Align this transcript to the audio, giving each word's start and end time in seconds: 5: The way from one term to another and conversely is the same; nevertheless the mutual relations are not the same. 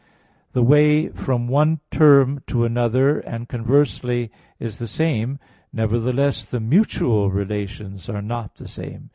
5: 0.47 0.53
The 0.53 0.63
way 0.63 1.09
from 1.09 1.47
one 1.47 1.79
term 1.91 2.41
to 2.47 2.65
another 2.65 3.19
and 3.19 3.47
conversely 3.47 4.31
is 4.59 4.79
the 4.79 4.87
same; 4.87 5.37
nevertheless 5.71 6.43
the 6.43 6.59
mutual 6.59 7.29
relations 7.29 8.09
are 8.09 8.23
not 8.23 8.55
the 8.55 8.67
same. 8.67 9.09